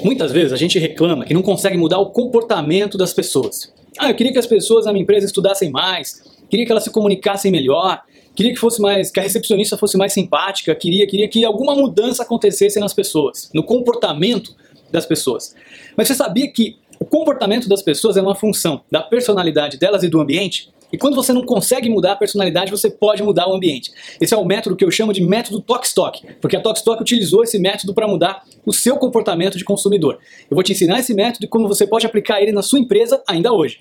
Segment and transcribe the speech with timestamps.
[0.00, 3.72] Muitas vezes a gente reclama que não consegue mudar o comportamento das pessoas.
[3.98, 6.90] Ah, eu queria que as pessoas na minha empresa estudassem mais, queria que elas se
[6.90, 8.00] comunicassem melhor,
[8.34, 12.22] queria que fosse mais, que a recepcionista fosse mais simpática, queria, queria que alguma mudança
[12.22, 14.56] acontecesse nas pessoas, no comportamento
[14.90, 15.54] das pessoas.
[15.94, 20.08] Mas você sabia que o comportamento das pessoas é uma função da personalidade delas e
[20.08, 20.70] do ambiente?
[20.92, 23.90] E quando você não consegue mudar a personalidade, você pode mudar o ambiente.
[24.20, 27.58] Esse é o método que eu chamo de método Talk, porque a Talk utilizou esse
[27.58, 30.18] método para mudar o seu comportamento de consumidor.
[30.50, 33.22] Eu vou te ensinar esse método e como você pode aplicar ele na sua empresa
[33.26, 33.80] ainda hoje.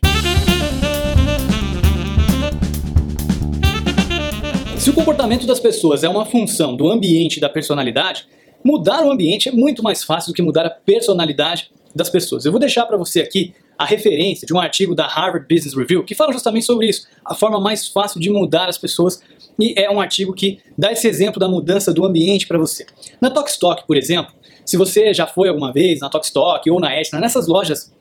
[4.77, 8.25] Se o comportamento das pessoas é uma função do ambiente e da personalidade,
[8.63, 12.45] mudar o ambiente é muito mais fácil do que mudar a personalidade das pessoas.
[12.45, 16.03] Eu vou deixar para você aqui a referência de um artigo da Harvard Business Review
[16.03, 19.19] que fala justamente sobre isso, a forma mais fácil de mudar as pessoas.
[19.59, 22.85] E é um artigo que dá esse exemplo da mudança do ambiente para você.
[23.19, 24.31] Na Tokstok, por exemplo,
[24.63, 27.91] se você já foi alguma vez na Tokstok ou na Etna, nessas lojas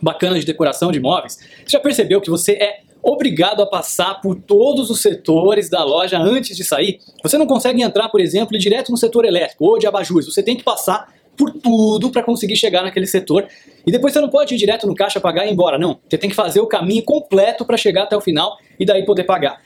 [0.00, 4.36] bacanas de decoração de imóveis, você já percebeu que você é obrigado a passar por
[4.36, 6.98] todos os setores da loja antes de sair.
[7.22, 10.24] Você não consegue entrar, por exemplo, direto no setor elétrico ou de abajures.
[10.24, 13.46] Você tem que passar por tudo para conseguir chegar naquele setor.
[13.86, 15.98] E depois você não pode ir direto no caixa pagar e ir embora, não.
[16.08, 19.24] Você tem que fazer o caminho completo para chegar até o final e daí poder
[19.24, 19.60] pagar.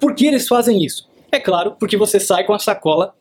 [0.00, 1.08] Por que eles fazem isso?
[1.32, 3.14] É claro, porque você sai com a sacola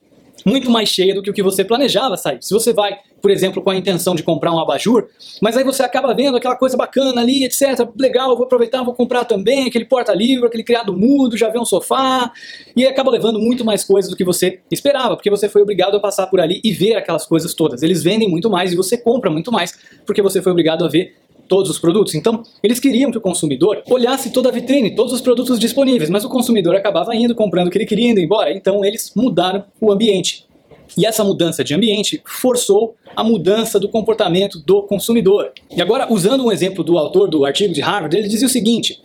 [0.46, 2.38] muito mais cheia do que o que você planejava sair.
[2.42, 5.08] Se você vai, por exemplo, com a intenção de comprar um abajur,
[5.42, 7.90] mas aí você acaba vendo aquela coisa bacana ali, etc.
[8.00, 12.32] Legal, vou aproveitar, vou comprar também aquele porta-livro, aquele criado mudo, já vê um sofá,
[12.76, 16.00] e acaba levando muito mais coisas do que você esperava, porque você foi obrigado a
[16.00, 17.82] passar por ali e ver aquelas coisas todas.
[17.82, 21.16] Eles vendem muito mais e você compra muito mais, porque você foi obrigado a ver
[21.48, 22.14] todos os produtos.
[22.14, 26.24] Então, eles queriam que o consumidor olhasse toda a vitrine, todos os produtos disponíveis, mas
[26.24, 28.54] o consumidor acabava indo comprando o que ele queria indo embora.
[28.54, 30.46] Então, eles mudaram o ambiente.
[30.98, 35.52] E essa mudança de ambiente forçou a mudança do comportamento do consumidor.
[35.76, 39.00] E agora, usando um exemplo do autor do artigo de Harvard, ele dizia o seguinte: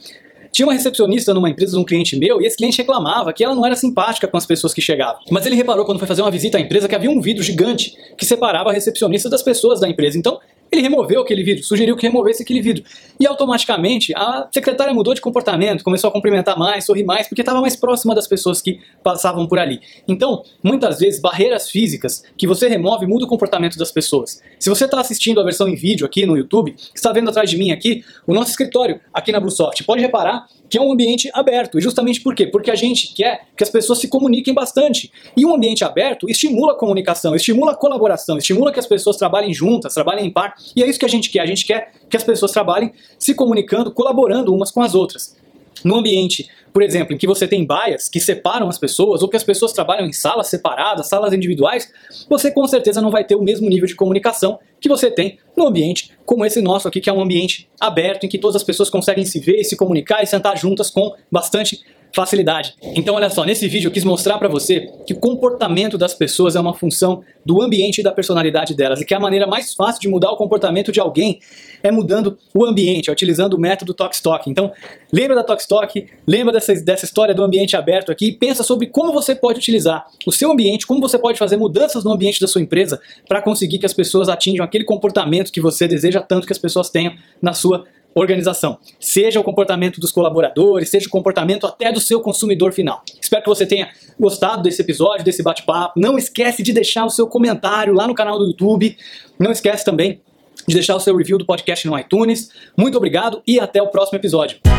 [0.52, 3.55] tinha uma recepcionista numa empresa de um cliente meu e esse cliente reclamava que ela
[3.55, 5.20] não era simpática com as pessoas que chegavam.
[5.30, 7.95] Mas ele reparou quando foi fazer uma visita à empresa que havia um vidro gigante
[8.17, 10.18] que separava a recepcionista das pessoas da empresa.
[10.18, 10.40] Então,
[10.70, 12.85] ele removeu aquele vidro, sugeriu que removesse aquele vidro.
[13.19, 17.61] E automaticamente a secretária mudou de comportamento, começou a cumprimentar mais, sorrir mais, porque estava
[17.61, 19.80] mais próxima das pessoas que passavam por ali.
[20.07, 24.41] Então, muitas vezes, barreiras físicas que você remove muda o comportamento das pessoas.
[24.59, 27.57] Se você está assistindo a versão em vídeo aqui no YouTube, está vendo atrás de
[27.57, 31.79] mim aqui, o nosso escritório aqui na Bluesoft, pode reparar que é um ambiente aberto.
[31.79, 32.47] E justamente por quê?
[32.47, 35.11] Porque a gente quer que as pessoas se comuniquem bastante.
[35.36, 39.53] E um ambiente aberto estimula a comunicação, estimula a colaboração, estimula que as pessoas trabalhem
[39.53, 40.55] juntas, trabalhem em par.
[40.75, 41.41] E é isso que a gente quer.
[41.41, 45.37] A gente quer que as pessoas trabalhem se comunicando, colaborando umas com as outras.
[45.85, 49.37] No ambiente, por exemplo, em que você tem baias que separam as pessoas, ou que
[49.37, 51.91] as pessoas trabalham em salas separadas, salas individuais,
[52.29, 55.67] você com certeza não vai ter o mesmo nível de comunicação que você tem no
[55.67, 58.91] ambiente como esse nosso aqui, que é um ambiente aberto, em que todas as pessoas
[58.91, 61.81] conseguem se ver, se comunicar e sentar juntas com bastante
[62.15, 62.75] facilidade.
[62.83, 66.57] Então, olha só, nesse vídeo eu quis mostrar para você que o comportamento das pessoas
[66.57, 70.01] é uma função do ambiente e da personalidade delas, e que a maneira mais fácil
[70.01, 71.41] de mudar o comportamento de alguém
[71.83, 74.15] é mudando o ambiente, é utilizando o método Talk
[74.47, 74.73] Então,
[75.13, 79.13] lembra da Talk lembra dessa, dessa história do ambiente aberto aqui, e pensa sobre como
[79.13, 82.61] você pode utilizar o seu ambiente, como você pode fazer mudanças no ambiente da sua
[82.61, 86.59] empresa para conseguir que as pessoas atinjam aquele comportamento que você deseja tanto que as
[86.59, 87.85] pessoas tenham na sua
[88.15, 88.79] organização.
[88.98, 93.03] Seja o comportamento dos colaboradores, seja o comportamento até do seu consumidor final.
[93.21, 93.89] Espero que você tenha
[94.19, 95.98] gostado desse episódio, desse bate-papo.
[95.98, 98.97] Não esquece de deixar o seu comentário lá no canal do YouTube.
[99.39, 100.21] Não esquece também
[100.67, 102.51] de deixar o seu review do podcast no iTunes.
[102.77, 104.70] Muito obrigado e até o próximo episódio.